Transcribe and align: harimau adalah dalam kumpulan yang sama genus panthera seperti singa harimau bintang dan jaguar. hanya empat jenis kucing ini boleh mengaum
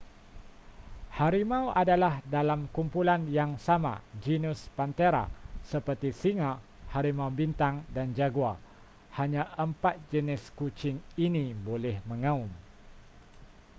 harimau 1.17 1.65
adalah 1.81 2.13
dalam 2.35 2.61
kumpulan 2.75 3.21
yang 3.37 3.51
sama 3.67 3.93
genus 4.23 4.61
panthera 4.77 5.25
seperti 5.71 6.09
singa 6.21 6.51
harimau 6.93 7.29
bintang 7.39 7.75
dan 7.95 8.07
jaguar. 8.17 8.55
hanya 9.17 9.43
empat 9.65 9.95
jenis 10.11 10.41
kucing 10.59 10.97
ini 11.25 11.45
boleh 11.67 11.95
mengaum 12.09 12.49